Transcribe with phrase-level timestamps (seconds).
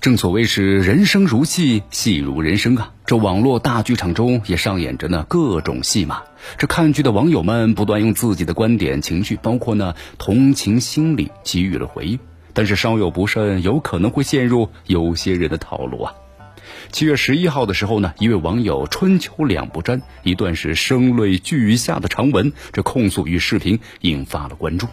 [0.00, 2.90] 正所谓是人生如戏，戏如人生啊！
[3.04, 6.22] 这网络大剧场中也上演着呢各种戏码。
[6.56, 12.18] 这看剧的网友们不断用自己的观点、情绪，包括呢同情心理，给予了回应。
[12.54, 16.14] 但是稍有不慎，有可能会陷入有些人的套路啊。
[16.90, 24.86] 七月十一号的时候呢，一位网友春秋两不沾，一段是声泪俱下的长文，这控诉与视频引发了关注。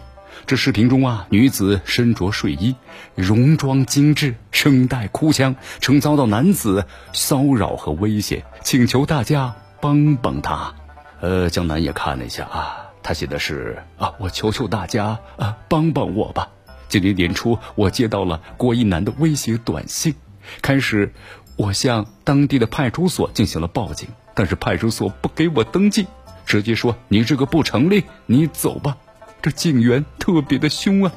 [0.46, 2.74] 这视频中啊，女子身着睡衣，
[3.16, 10.74] 戎装精致，声带哭腔，称遭到男子骚扰和威胁，请求大家帮帮她。
[11.20, 16.48] 呃，江南也看了一下啊，他写的是啊，我求求大家啊，帮帮我吧。
[16.88, 20.14] 今年年初，我接到了郭一男的威胁短信，
[20.62, 21.12] 开始
[21.56, 26.06] 我向当地的派出所进行了报警，但是派出所不给我登记，
[26.46, 28.96] 直接说你这个不成立，你走吧。
[29.40, 31.12] 这警员特别的凶啊，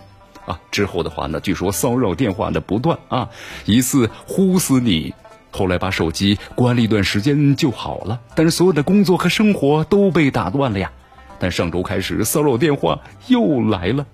[0.46, 0.60] 啊！
[0.72, 3.30] 之后的话呢，据说骚扰电话呢不断啊，
[3.66, 5.14] 疑似呼死你。
[5.54, 10.92] 后来把手机关了一段时间就好了，但是所有的工作和生活都被打断了呀。
[11.40, 14.06] 但上周开始骚扰电话又来了，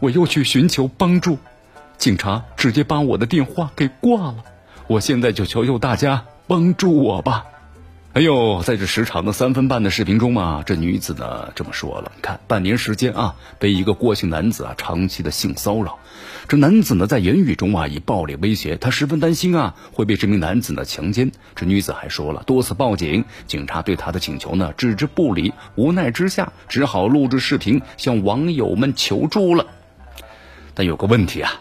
[0.00, 1.38] 我又去寻求帮助，
[1.96, 4.44] 警察直接把我的电话给挂了。
[4.88, 7.46] 我现在就求求大家帮助我吧。
[8.16, 15.98] 哎呦，在这时长的三分半的视频中嘛，这女子呢这么说了：，你看，半年时间啊，被一个郭姓男子啊长期的性骚扰。
[16.48, 21.30] 这男子呢在言语中啊以暴力威胁，她十分担心啊会被这名男子呢强奸。
[21.54, 29.66] 这女子还说了多次报警，警察对她的请求呢置之不理，无奈之下只好录制视频向网友们求助了。
[30.72, 31.52] 但有个问题啊，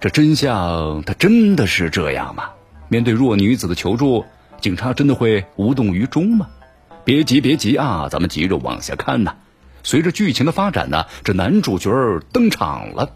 [0.00, 2.50] 这真相它真的是这样吗？
[2.88, 4.24] 面对弱女子的求助。
[4.60, 6.46] 警察真的会无动于衷吗？
[7.04, 9.34] 别急，别急啊，咱们急着往下看呢。
[9.82, 11.90] 随着剧情的发展呢，这男主角
[12.32, 13.10] 登场了。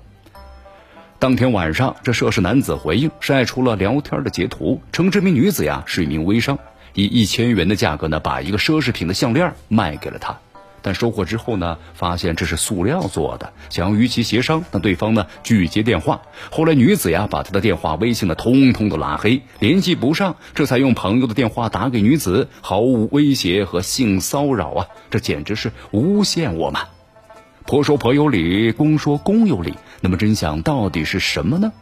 [1.18, 6.58] 当天晚上，这涉事男子回应晒出了聊天的截图，称这名女子呀是一名微商，
[6.94, 10.38] 以一千元的价格呢，把一个奢侈品的项链卖给了他。
[10.84, 16.20] 但收货之后呢，发现这是塑料做的，想要与其协商，但对方呢拒接电话。
[16.50, 26.80] 后来女子呀把他的电话、微信呢通通都拉黑，联系不上，这才用朋友的电话打给女子，毫无威胁和性骚扰啊，这简直是诬陷我嘛！
[27.64, 29.72] 婆说婆有理，公说公有理，
[30.02, 31.72] 那么真相到底是什么呢？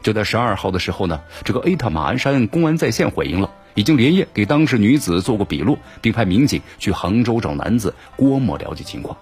[0.00, 3.50] 就在十二号的时候呢，这个 A 塔马鞍山公安在线回应了。
[3.74, 9.16] 已经连夜给当事女子做过笔录，并派民警去杭州找男子郭某了解情况。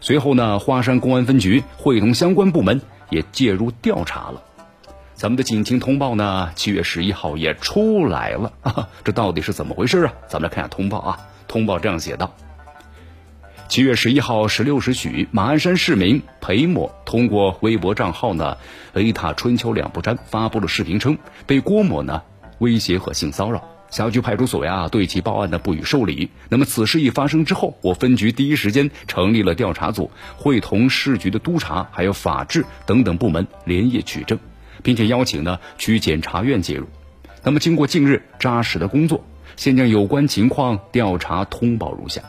[0.00, 2.80] 随后呢，花山公安分局会同相关部门
[3.10, 4.42] 也介入调查了。
[5.14, 8.52] 咱们的警情通报呢，七月十一号也出来了。
[9.02, 10.12] 这到底是怎么回事啊？
[10.28, 11.18] 咱们来看下通报啊。
[11.48, 12.34] 通报这样写道：
[13.68, 18.58] 七月十一号十六时许，马鞍山市民裴某通过微博账号呢
[18.92, 22.22] “A 塔春秋两不沾”发布了视频，称被郭某呢
[22.58, 23.64] 威胁和性骚扰。
[23.90, 26.30] 辖区派出所呀，对其报案呢不予受理。
[26.48, 34.38] 那么此事一发生之后，我分局第一时间成立了调查组，会同市局的督察、还有法制等等部门连夜取证，
[34.82, 36.86] 并且邀请呢区检察院介入。
[37.42, 39.24] 那么经过近日扎实的工作，
[39.56, 42.20] 现将有关情况调查通报如下。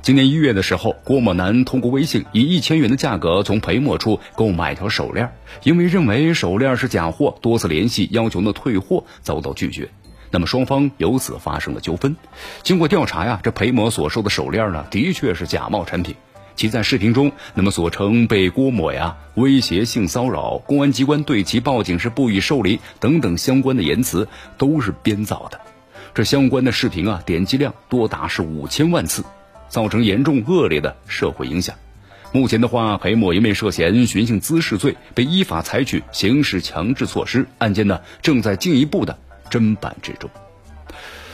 [0.00, 5.32] 今年一月的时候，郭某男通过微信以一千元的价格从裴某处购买一条手链，
[5.64, 9.88] 因为认为手链是假货，多次联系要求呢退货，遭到拒绝。
[10.30, 12.16] 那么双方由此发生了纠纷。
[12.62, 16.14] 经过调查呀，这裴某所售的手链呢，的确是假冒产品。
[16.56, 25.60] 其在视频中，那么所称被郭某呀威胁性骚扰，公安机关对其报警是不予受理等等相关的言辞都是编造的。
[26.14, 29.22] 这相关的视频啊，点击量多达是五千万次，
[29.68, 31.76] 造成严重恶劣的社会影响。
[32.32, 39.16] 目前的话，裴某因为涉嫌寻衅滋事罪，被依法采取刑事强制措施，案件呢正在进一步的。
[39.50, 40.30] 砧板之中，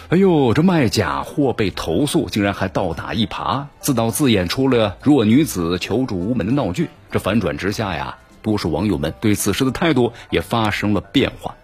[0.08, 6.88] 哎呦，这卖假货被投诉，竟然还倒打一耙，自导自演出了弱女子求助无门的闹剧。
[7.10, 11.54] 这反转之下呀，多数网友们对此事的态度也发生了变化，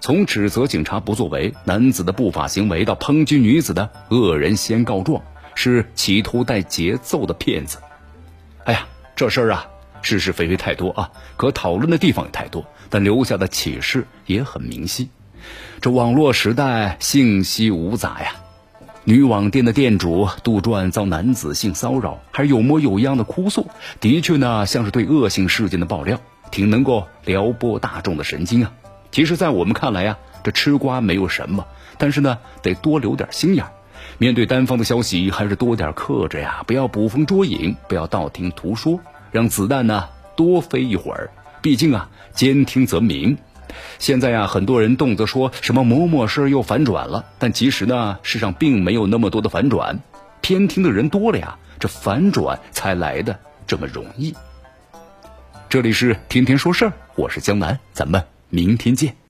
[0.00, 5.22] 从指责警察不作为、男子的不法行为，到抨击女子的恶人先告状，
[5.54, 7.78] 是企图带节奏的骗子。
[8.64, 9.66] 哎呀，这事儿啊，
[10.00, 15.10] 是是非非太多啊，可讨论的地方也太多，但留下的启示也很明晰。
[15.80, 18.32] 这网络时代信息无杂呀，
[19.04, 23.68] 女网店的店主杜撰遭男子性骚扰，还有模有样的哭诉，
[24.00, 26.20] 的确呢像是对恶性事件的爆料，
[26.50, 28.72] 挺能够撩拨大众的神经啊。
[29.10, 31.66] 其实，在我们看来呀，这吃瓜没有什么，
[31.98, 33.64] 但是呢，得多留点心眼。
[34.18, 39.00] 面对单方的消息，还是多点克制呀，不要捕风捉影，不要道听途说，
[39.32, 41.30] 让子弹呢多飞一会儿。
[41.62, 43.36] 毕竟啊，兼听则明。
[43.98, 49.98] 现在呀，很多人动辄说什么某某事又反转了，但其实呢，世上并没有那么多的反转，
[50.40, 54.34] 偏听的人多了呀，这反转才来的这么容易。
[55.68, 59.20] 这里是天天说事儿，我是江南，咱们明天见。